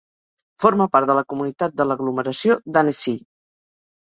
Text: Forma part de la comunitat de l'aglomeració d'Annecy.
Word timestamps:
Forma 0.63 0.87
part 0.95 1.11
de 1.11 1.15
la 1.19 1.25
comunitat 1.33 1.75
de 1.81 1.87
l'aglomeració 1.91 2.57
d'Annecy. 2.79 3.15